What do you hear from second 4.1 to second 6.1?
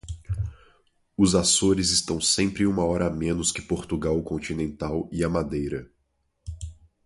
continental e a Madeira.